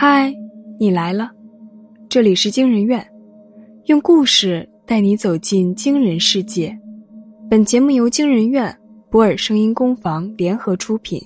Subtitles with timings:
[0.00, 0.32] 嗨，
[0.78, 1.28] 你来了，
[2.08, 3.04] 这里是惊人院，
[3.86, 6.72] 用故事带你走进惊人世界。
[7.50, 8.72] 本节目由惊人院、
[9.10, 11.20] 博尔声音工坊联合出品，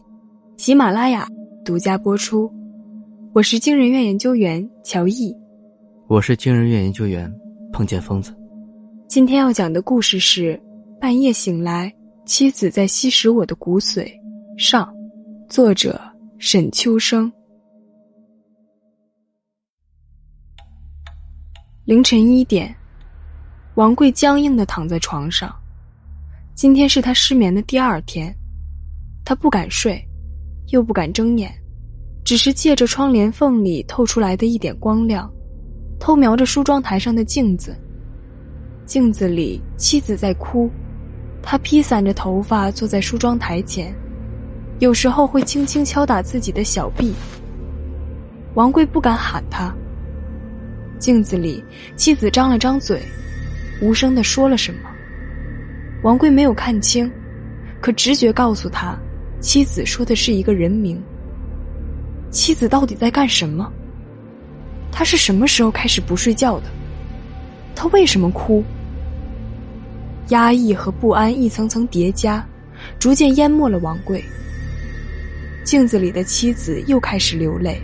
[0.57, 1.29] 喜马拉雅
[1.63, 2.51] 独家播出。
[3.35, 5.37] 我是惊人院研究员乔毅，
[6.09, 7.31] 我是惊人院研究员
[7.75, 8.35] 碰见疯子。
[9.07, 10.59] 今天要讲的故事是：
[10.99, 11.93] 半夜醒来，
[12.25, 14.11] 妻子在吸食我的骨髓。
[14.57, 14.91] 上，
[15.47, 16.01] 作者
[16.39, 17.31] 沈秋生。
[21.85, 22.73] 凌晨一点，
[23.75, 25.53] 王贵僵硬的躺在床上。
[26.55, 28.33] 今天是他失眠的第二天，
[29.25, 30.01] 他不敢睡，
[30.69, 31.53] 又不敢睁眼，
[32.25, 35.29] 只是借着窗帘缝里透出来的一点光亮，
[35.99, 37.77] 偷瞄着梳妆台上的镜子。
[38.87, 40.71] 镜子里，妻子在哭，
[41.43, 43.93] 他披散着头发坐在梳妆台前，
[44.79, 47.13] 有时候会轻轻敲打自己的小臂。
[48.55, 49.75] 王贵不敢喊他。
[51.03, 51.65] 镜子里，
[51.97, 53.03] 妻子张了张嘴，
[53.81, 54.89] 无声的说了什么。
[56.05, 57.11] 王贵没有看清，
[57.81, 58.97] 可直觉告诉他，
[59.41, 61.03] 妻子说的是一个人名。
[62.31, 63.69] 妻子到底在干什么？
[64.93, 66.67] 他是什么时候开始不睡觉的？
[67.75, 68.63] 他为什么哭？
[70.29, 72.47] 压抑和不安一层层叠加，
[73.01, 74.25] 逐渐淹没了王贵。
[75.65, 77.83] 镜子里的妻子又开始流泪。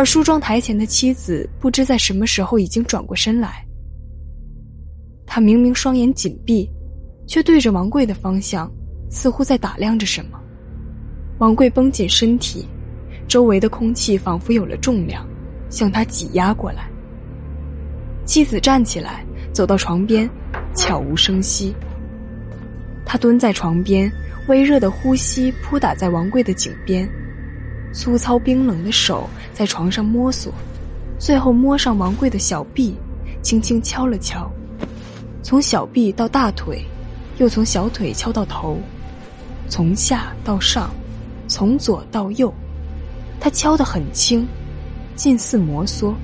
[0.00, 3.62] 而梳妆台前的妻子不知在什么时候已经转过身来。
[5.26, 6.66] 他明明双眼紧闭，
[7.26, 8.72] 却对着王贵的方向，
[9.10, 10.40] 似乎在打量着什么。
[11.36, 12.66] 王贵绷紧身体，
[13.28, 15.28] 周围的空气仿佛有了重量，
[15.68, 16.88] 向他挤压过来。
[18.24, 20.26] 妻子站起来，走到床边，
[20.74, 21.74] 悄无声息。
[23.04, 24.10] 他蹲在床边，
[24.48, 27.06] 微热的呼吸扑打在王贵的颈边。
[27.92, 30.52] 粗糙冰冷的手在床上摸索，
[31.18, 32.94] 最后摸上王贵的小臂，
[33.42, 34.50] 轻轻敲了敲，
[35.42, 36.84] 从小臂到大腿，
[37.38, 38.78] 又从小腿敲到头，
[39.68, 40.90] 从下到上，
[41.48, 42.52] 从左到右，
[43.40, 44.46] 他敲得很轻，
[45.16, 46.14] 近似摩挲。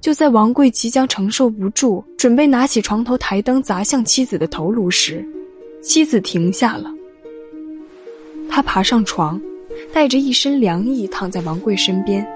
[0.00, 5.26] 就在王贵即将承受不住，准备拿起床头台灯砸向妻子的头颅时，
[5.82, 6.95] 妻子停下了。
[8.48, 9.40] 他爬上床，
[9.92, 12.26] 带着一身凉意躺在王贵身边。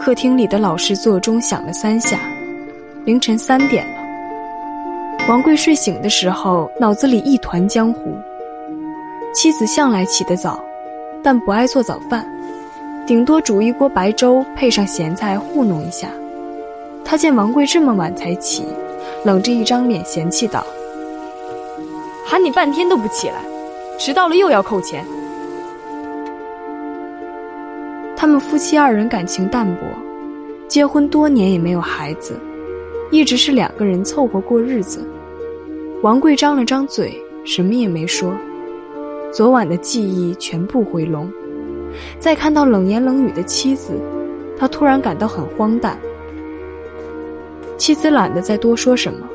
[0.00, 2.18] 客厅里的老式座钟响了三下，
[3.04, 4.00] 凌晨三点了。
[5.28, 8.16] 王贵睡醒的时候，脑子里一团浆糊。
[9.34, 10.58] 妻子向来起得早，
[11.22, 12.26] 但不爱做早饭，
[13.06, 16.08] 顶多煮一锅白粥，配上咸菜糊弄一下。
[17.04, 18.64] 他见王贵这么晚才起，
[19.24, 20.64] 冷着一张脸嫌弃道
[22.26, 23.34] ：“喊你半天都不起来，
[23.98, 25.04] 迟到了又要扣钱。”
[28.20, 29.86] 他们夫妻二人感情淡薄，
[30.68, 32.38] 结婚多年也没有孩子，
[33.10, 35.08] 一直是两个人凑合过日子。
[36.02, 38.34] 王贵张了张嘴，什么也没说。
[39.32, 41.32] 昨晚的记忆全部回笼，
[42.18, 43.94] 再看到冷言冷语的妻子，
[44.58, 45.98] 他突然感到很荒诞。
[47.78, 49.26] 妻子懒得再多说什么，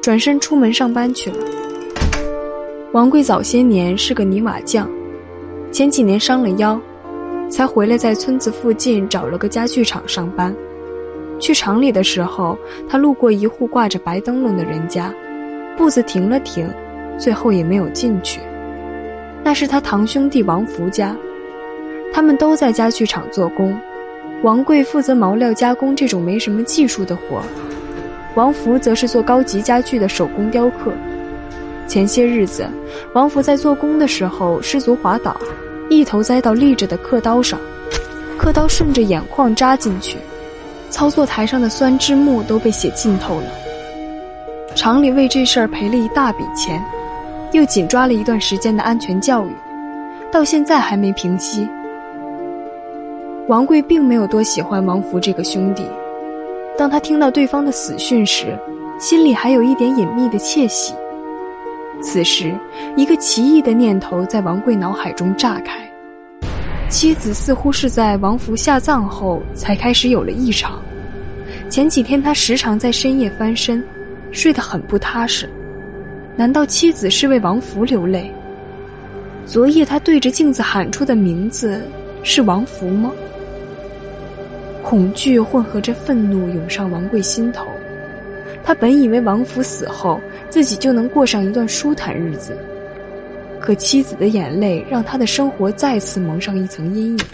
[0.00, 1.38] 转身出门上班去了。
[2.92, 4.88] 王贵早些年是个泥瓦匠，
[5.72, 6.80] 前几年伤了腰。
[7.50, 10.54] 才回来，在村子附近找了个家具厂上班。
[11.40, 12.56] 去厂里的时候，
[12.88, 15.12] 他路过一户挂着白灯笼的人家，
[15.76, 16.70] 步子停了停，
[17.18, 18.40] 最后也没有进去。
[19.42, 21.16] 那是他堂兄弟王福家，
[22.12, 23.76] 他们都在家具厂做工。
[24.42, 27.42] 王贵负责毛料加工这种没什么技术的活，
[28.36, 30.92] 王福则是做高级家具的手工雕刻。
[31.88, 32.64] 前些日子，
[33.12, 35.36] 王福在做工的时候失足滑倒。
[35.90, 37.58] 一头栽到立着的刻刀上，
[38.38, 40.16] 刻刀顺着眼眶扎进去，
[40.88, 43.44] 操作台上的酸枝木都被血浸透了。
[44.76, 46.80] 厂里为这事儿赔了一大笔钱，
[47.50, 49.50] 又紧抓了一段时间的安全教育，
[50.30, 51.68] 到现在还没平息。
[53.48, 55.84] 王贵并没有多喜欢王福这个兄弟，
[56.78, 58.56] 当他听到对方的死讯时，
[59.00, 60.94] 心里还有一点隐秘的窃喜。
[62.02, 62.54] 此时，
[62.96, 65.78] 一个奇异的念头在王贵脑海中炸开。
[66.88, 70.80] 妻子似乎是在王福下葬后才开始有了异常。
[71.68, 73.84] 前几天他时常在深夜翻身，
[74.32, 75.48] 睡得很不踏实。
[76.36, 78.30] 难道妻子是为王福流泪？
[79.46, 81.86] 昨夜他对着镜子喊出的名字
[82.22, 83.12] 是王福吗？
[84.82, 87.66] 恐惧混合着愤怒涌上王贵心头。
[88.64, 92.56] 他本以为王福死后自己就能过上一段舒坦日子，
[93.60, 97.24] 可妻子的眼泪让他的生活再次蒙上一层阴影。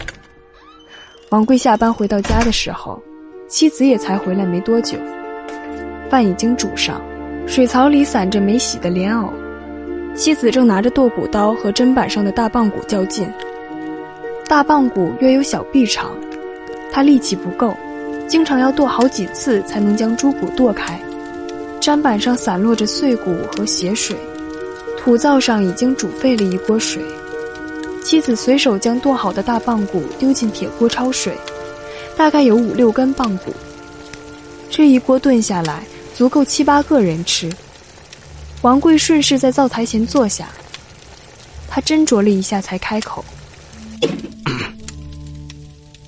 [1.29, 3.01] 王贵下班回到家的时候，
[3.47, 4.97] 妻子也才回来没多久，
[6.09, 7.01] 饭已经煮上，
[7.45, 9.31] 水槽里散着没洗的莲藕，
[10.15, 13.29] 妻子正拿着剁骨刀和砧板上的大棒骨较劲。
[14.47, 16.11] 大棒骨约有小臂长，
[16.91, 17.75] 他力气不够，
[18.27, 20.97] 经常要剁好几次才能将猪骨剁开。
[21.87, 24.13] 砧板上散落着碎骨和血水，
[24.99, 27.01] 土灶上已经煮沸了一锅水。
[28.03, 31.33] 妻子随手将剁好的大棒骨丢进铁锅焯水，
[32.17, 33.53] 大概有五六根棒骨。
[34.69, 35.81] 这一锅炖下来，
[36.13, 37.49] 足够七八个人吃。
[38.63, 40.49] 王贵顺势在灶台前坐下，
[41.69, 43.23] 他斟酌了一下，才开口。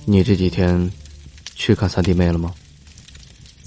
[0.04, 0.92] 你这几天
[1.54, 2.52] 去看三弟妹了吗？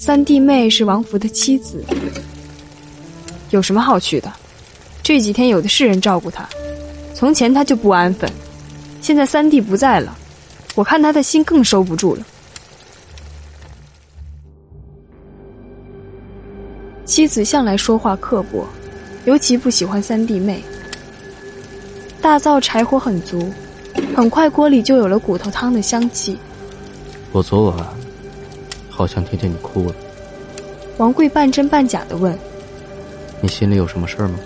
[0.06, 1.82] 三弟妹是王福的妻子，
[3.48, 4.30] 有什么好去的？
[5.02, 6.46] 这几天有的是人照顾他。
[7.14, 8.30] 从前他就不安分，
[9.00, 10.14] 现在三弟不在了，
[10.74, 12.26] 我看他的心更收不住了。
[17.06, 18.66] 妻子向来说话刻薄，
[19.24, 20.62] 尤其不喜欢三弟妹。
[22.20, 23.50] 大灶柴火很足。
[24.14, 26.36] 很快，锅里就有了骨头汤的香气。
[27.32, 27.88] 我昨晚
[28.94, 29.94] 好像听见你哭了。
[30.98, 32.38] 王贵半真半假的问
[33.42, 34.38] ：“你心里有什么事儿吗？”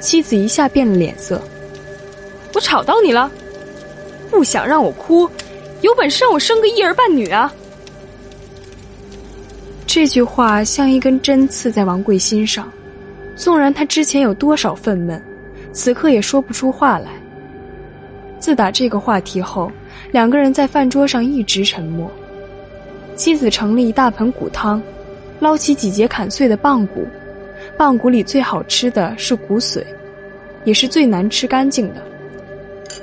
[0.00, 1.40] 妻子一下变了脸色
[2.54, 3.30] ：“我吵到你了？
[4.30, 5.28] 不想让我哭，
[5.80, 7.52] 有本事让我生个一儿半女啊！”
[9.86, 12.70] 这句话像一根针刺在王贵心上，
[13.34, 15.18] 纵然他之前有多少愤懑，
[15.72, 17.12] 此刻也说不出话来。
[18.38, 19.72] 自打这个话题后，
[20.12, 22.08] 两个人在饭桌上一直沉默。
[23.18, 24.80] 妻子盛了一大盆骨汤，
[25.40, 27.04] 捞起几节砍碎的棒骨，
[27.76, 29.82] 棒骨里最好吃的是骨髓，
[30.62, 31.94] 也是最难吃干净的。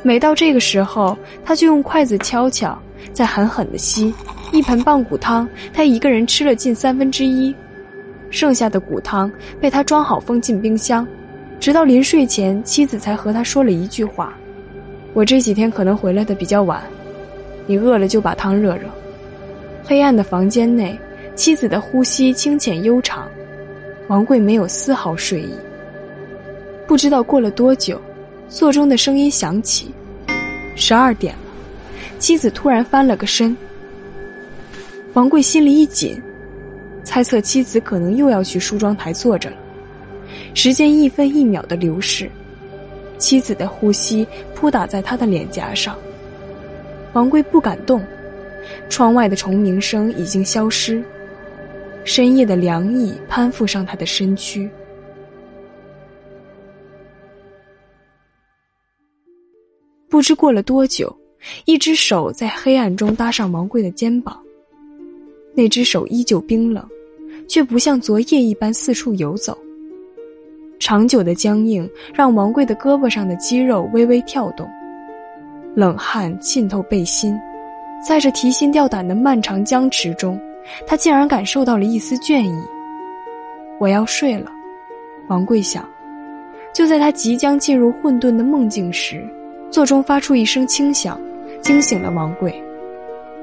[0.03, 2.81] 每到这个时候，他就用筷子敲敲，
[3.11, 4.13] 再狠狠的吸。
[4.53, 7.53] 一盆棒骨汤，他一个人吃了近三分之一，
[8.29, 9.29] 剩下的骨汤
[9.59, 11.05] 被他装好封进冰箱，
[11.59, 14.33] 直到临睡前，妻子才和他说了一句话。
[15.13, 16.81] 我这几天可能回来的比较晚，
[17.65, 18.83] 你饿了就把汤热热。
[19.87, 20.99] 黑暗的房间内，
[21.35, 23.29] 妻子的呼吸清浅悠长，
[24.07, 25.53] 王贵没有丝毫睡意。
[26.87, 28.01] 不知道过了多久，
[28.49, 29.93] 座中的声音响起，
[30.75, 31.39] 十二点了。
[32.17, 33.55] 妻子突然翻了个身，
[35.13, 36.19] 王贵心里一紧，
[37.03, 39.57] 猜测妻子可能又要去梳妆台坐着了。
[40.55, 42.27] 时间一分一秒的流逝。
[43.19, 45.95] 妻子的呼吸扑打在他的脸颊上，
[47.13, 48.03] 王贵不敢动。
[48.89, 51.03] 窗外的虫鸣声已经消失，
[52.03, 54.69] 深夜的凉意攀附上他的身躯。
[60.09, 61.13] 不知过了多久，
[61.65, 64.41] 一只手在黑暗中搭上王贵的肩膀，
[65.53, 66.87] 那只手依旧冰冷，
[67.47, 69.57] 却不像昨夜一般四处游走。
[70.79, 74.69] 长久的僵硬让王贵的胳膊上的肌肉微微跳动，
[75.75, 77.37] 冷汗浸透背心，
[78.05, 80.39] 在这提心吊胆的漫长僵持中，
[80.85, 82.63] 他竟然感受到了一丝倦意。
[83.79, 84.51] 我要睡了，
[85.27, 85.83] 王贵想。
[86.71, 89.27] 就在他即将进入混沌的梦境时，
[89.71, 91.19] 座中发出一声轻响，
[91.61, 92.53] 惊醒了王贵。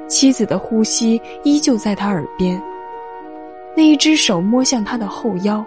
[0.07, 2.63] 妻子的呼吸依旧在他耳边，
[3.77, 5.65] 那一只手摸向他的后腰。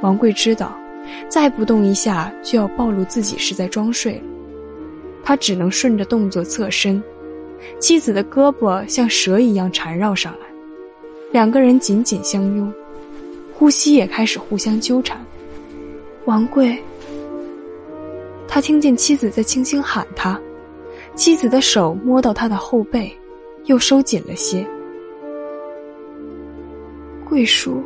[0.00, 0.74] 王贵知道，
[1.28, 4.22] 再不动一下就要暴露自己是在装睡了。
[5.22, 7.02] 他只能顺着动作侧身，
[7.78, 10.46] 妻子的胳膊像蛇一样缠绕上来，
[11.32, 12.72] 两个人紧紧相拥，
[13.54, 15.18] 呼吸也开始互相纠缠。
[16.24, 16.78] 王贵，
[18.46, 20.38] 他听见妻子在轻轻喊他，
[21.14, 23.10] 妻子的手摸到他的后背，
[23.64, 24.66] 又收紧了些。
[27.28, 27.82] 贵叔。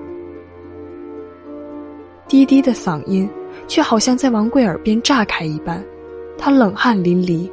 [2.27, 3.29] 低低的嗓音，
[3.69, 5.85] 却好像在王贵耳边炸开一般，
[6.39, 7.49] 他冷汗淋漓，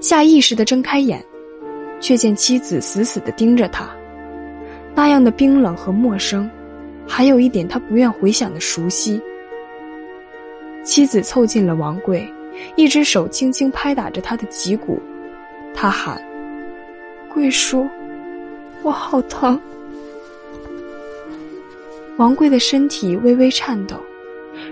[0.00, 1.22] 下意识的睁开眼，
[2.02, 3.88] 却见妻子死死的盯着他，
[4.94, 6.50] 那样的冰冷和陌生，
[7.06, 9.22] 还有一点他不愿回想的熟悉。
[10.84, 12.28] 妻子凑近了王贵，
[12.74, 15.00] 一只手轻轻拍打着他的脊骨，
[15.72, 16.20] 他喊
[17.32, 17.88] ：“贵叔，
[18.82, 19.58] 我好疼。”
[22.18, 23.96] 王贵的身体微微颤抖。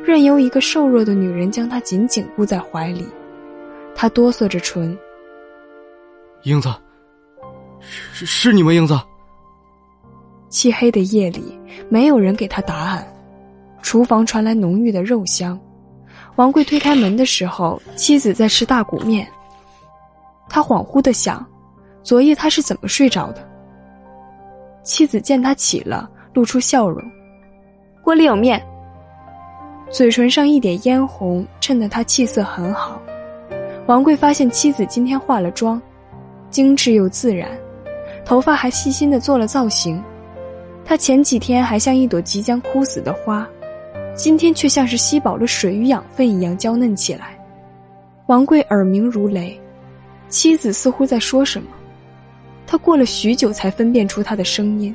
[0.04, 3.06] 任由一个瘦弱的女人将他紧紧箍在怀里，
[3.94, 4.96] 他哆嗦着唇。
[6.42, 6.68] 英子，
[8.12, 8.72] 是是你吗？
[8.72, 8.98] 英子。
[10.48, 11.58] 漆黑的夜里，
[11.88, 13.06] 没有人给他答案。
[13.82, 15.58] 厨房传来浓郁的肉香，
[16.36, 19.26] 王贵推开门的时候，妻子在吃大骨面。
[20.48, 21.46] 他恍惚的想，
[22.02, 23.48] 昨夜他是怎么睡着的？
[24.82, 27.02] 妻子见他起了，露出笑容
[28.02, 28.60] ：“锅里有面。”
[29.88, 33.00] 嘴唇上一点嫣红，衬得他气色很好。
[33.86, 35.80] 王贵发现妻子今天化了妆，
[36.48, 37.50] 精致又自然，
[38.24, 40.02] 头发还细心的做了造型。
[40.84, 43.46] 她前几天还像一朵即将枯死的花，
[44.16, 47.38] 今天却像是吸饱了水与养分一样娇嫩起来。
[48.26, 49.60] 王贵耳鸣如雷，
[50.28, 51.68] 妻子似乎在说什么，
[52.66, 54.94] 他过了许久才分辨出她的声音：“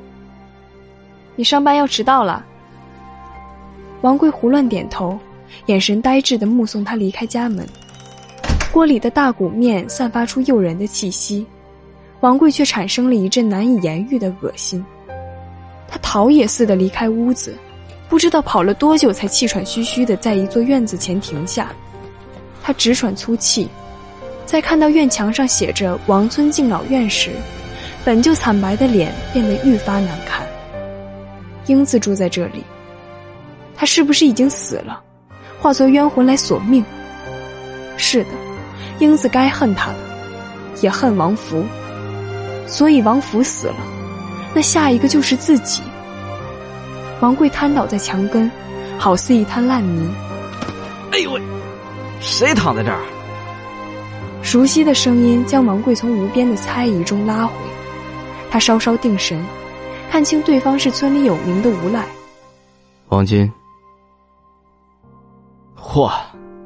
[1.35, 2.45] 你上班要迟到了。”
[4.01, 5.17] 王贵胡乱点头，
[5.65, 7.67] 眼神呆滞的目送他离开家门。
[8.71, 11.45] 锅里的大骨面散发出诱人的气息，
[12.21, 14.83] 王贵却产生了一阵难以言喻的恶心。
[15.87, 17.55] 他逃也似的离开屋子，
[18.09, 21.71] 不知道跑了多久，才气喘吁吁的在一座院子前停下。
[22.63, 23.67] 他直喘粗气，
[24.45, 27.29] 在看到院墙上写着“王村敬老院”时，
[28.03, 30.45] 本就惨白的脸变得愈发难看。
[31.67, 32.63] 英子住在这里，
[33.75, 35.01] 他是不是已经死了，
[35.59, 36.83] 化作冤魂来索命？
[37.97, 38.29] 是的。
[38.99, 39.97] 英子该恨他的，
[40.81, 41.63] 也恨王福，
[42.67, 43.75] 所以王福死了，
[44.53, 45.81] 那下一个就是自己。
[47.21, 48.49] 王贵瘫倒在墙根，
[48.97, 50.13] 好似一滩烂泥。
[51.11, 51.41] 哎呦喂，
[52.19, 52.99] 谁躺在这儿？
[54.41, 57.53] 熟悉的声音将王贵从无边的猜疑中拉回，
[58.51, 59.43] 他稍稍定神，
[60.11, 62.05] 看清对方是村里有名的无赖。
[63.09, 63.51] 王金。
[65.77, 66.11] 嚯，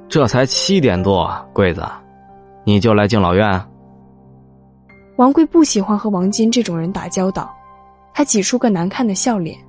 [0.07, 1.85] 这才七点多，贵子。
[2.65, 3.68] 你就来敬老院？
[5.19, 7.53] 王贵不喜欢和王金这种人打交道，
[8.13, 9.59] 他挤出个难看的笑脸。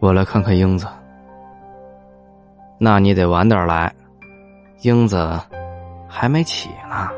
[0.00, 0.86] 我来看看英子。
[2.78, 3.94] 那你得晚点来，
[4.80, 5.38] 英子
[6.08, 7.10] 还没起呢。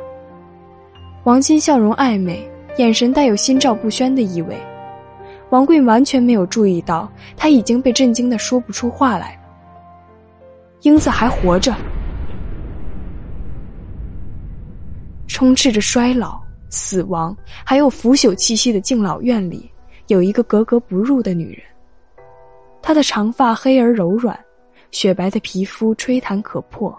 [1.22, 2.44] 王金笑容暧昧，
[2.78, 4.60] 眼神带有心照不宣的意味。
[5.50, 9.40] 王贵完全没有注意到，他已经被震惊的说不出话来了。
[10.80, 11.72] 英子还活着。
[15.28, 19.70] 充斥着衰老、死亡，还有腐朽气息的敬老院里，
[20.06, 21.62] 有一个格格不入的女人。
[22.80, 24.38] 她的长发黑而柔软，
[24.90, 26.96] 雪白的皮肤吹弹可破，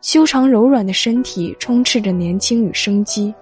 [0.00, 3.32] 修长柔软的身体充斥着年轻与生机。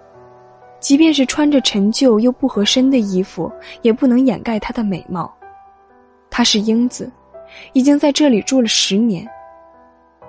[0.80, 5.34] 即便是穿着陈旧又不合身的衣服，也不能掩盖她的美貌。
[6.28, 7.10] 她是英子，
[7.72, 9.26] 已经在这里住了十年。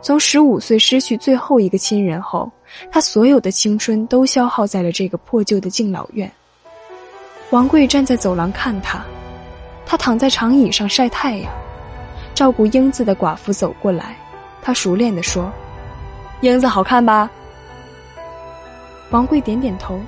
[0.05, 2.47] 从十五岁失去最后一个亲人后，
[2.91, 6.31] 他所有的青春都消耗在了这个破旧的敬老院。
[7.49, 9.03] 王贵站在走廊看他，
[9.83, 11.51] 他躺在长椅上晒太阳。
[12.35, 14.15] 照顾英子的寡妇走过来，
[14.61, 15.51] 他熟练地说
[16.41, 17.27] ：“英子好看吧？”
[19.09, 19.99] 王贵点点头。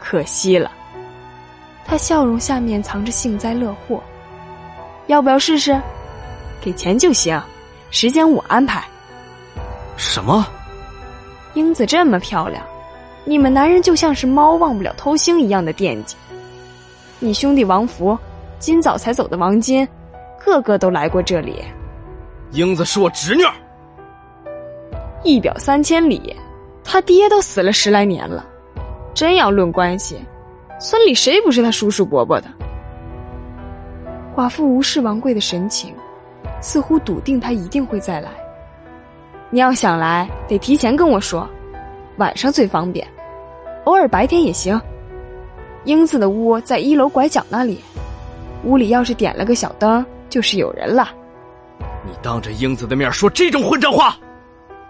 [0.00, 0.72] 可惜了，
[1.84, 4.02] 他笑容下面藏着幸灾乐祸。
[5.06, 5.80] 要不要试试？
[6.60, 7.40] 给钱就行。
[7.90, 8.84] 时间我安排。
[9.96, 10.46] 什么？
[11.54, 12.62] 英子这么漂亮，
[13.24, 16.14] 你们男人就像是猫忘不了偷腥一样的惦记。
[17.18, 18.16] 你兄弟王福，
[18.58, 19.88] 今早才走的王金，
[20.44, 21.64] 个个都来过这里。
[22.52, 23.42] 英子是我侄女。
[25.24, 26.36] 一表三千里，
[26.84, 28.46] 他爹都死了十来年了，
[29.14, 30.16] 真要论关系，
[30.78, 32.46] 村里谁不是他叔叔伯伯的？
[34.36, 35.92] 寡妇无视王贵的神情。
[36.60, 38.30] 似乎笃定他一定会再来。
[39.50, 41.48] 你要想来，得提前跟我说，
[42.16, 43.06] 晚上最方便，
[43.84, 44.80] 偶尔白天也行。
[45.84, 47.80] 英子的屋在一楼拐角那里，
[48.64, 51.08] 屋里要是点了个小灯，就是有人了。
[52.04, 54.16] 你当着英子的面说这种混账话，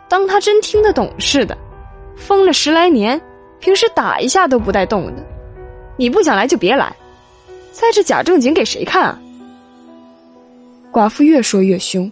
[0.09, 1.57] 当他真听得懂似的。
[2.17, 3.21] 疯了十来年，
[3.61, 5.25] 平时打一下都不带动的。
[5.97, 6.93] 你不想来就别来，
[7.71, 9.21] 在这假正经给谁看啊？
[10.93, 12.11] 寡妇越说越凶，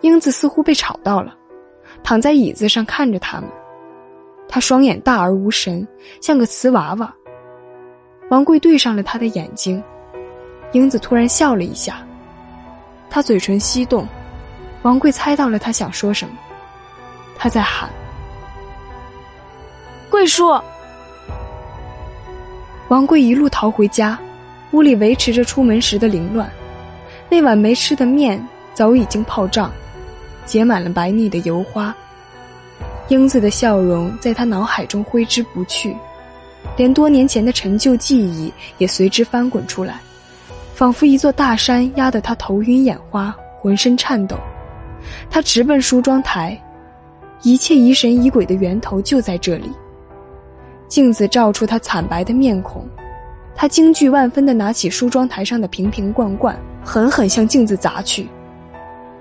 [0.00, 1.34] 英子似乎被吵到了，
[2.02, 3.48] 躺在椅子上看着他们。
[4.48, 5.86] 她双眼大而无神，
[6.20, 7.14] 像个瓷娃娃。
[8.30, 9.82] 王贵对上了他的眼睛，
[10.72, 12.06] 英子突然笑了一下，
[13.08, 14.06] 她嘴唇翕动，
[14.82, 16.34] 王贵猜到了她想说什么，
[17.38, 17.88] 他在喊
[20.10, 20.60] ：“贵叔。”
[22.88, 24.18] 王贵一路逃回家，
[24.72, 26.50] 屋里维持着出门时的凌乱。
[27.30, 28.42] 那碗没吃的面
[28.74, 29.70] 早已经泡胀，
[30.46, 31.94] 结满了白腻的油花。
[33.08, 35.96] 英子的笑容在他脑海中挥之不去，
[36.76, 40.00] 连多年前的陈旧记忆也随之翻滚出来，
[40.74, 44.36] 仿佛一座大山压得他头晕眼花，浑身颤抖。
[45.30, 46.60] 他直奔梳妆台，
[47.42, 49.70] 一切疑神疑鬼的源头就在这里。
[50.86, 52.86] 镜子照出他惨白的面孔，
[53.54, 56.58] 他惊惧万分的拿起梳妆台上的瓶瓶罐罐，
[56.88, 58.26] 狠狠向镜子砸去，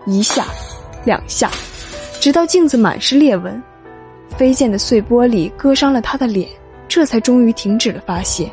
[0.05, 0.45] 一下，
[1.03, 1.51] 两下，
[2.21, 3.61] 直到镜子满是裂纹，
[4.37, 6.47] 飞溅的碎玻璃割伤了他的脸，
[6.87, 8.49] 这才终于停止了发泄。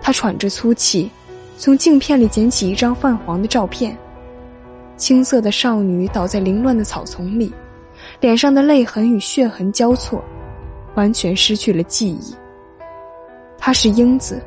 [0.00, 1.10] 他喘着粗气，
[1.58, 3.98] 从镜片里捡起一张泛黄的照片，
[4.96, 7.52] 青涩的少女倒在凌乱的草丛里，
[8.20, 10.24] 脸上的泪痕与血痕交错。
[10.94, 12.34] 完全失去了记忆。
[13.58, 14.40] 她是英子，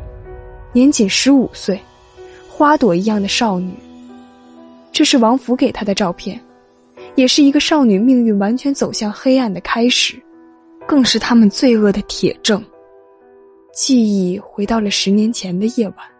[0.71, 1.77] 年仅十五岁，
[2.55, 3.73] 花朵一样的少女。
[4.91, 6.39] 这是王府给她的照片，
[7.15, 10.21] 也是一个少女命运完全走向黑暗的开始，
[10.85, 12.63] 更是他们罪恶的铁证。
[13.73, 16.12] 记忆回到了十年前的夜晚。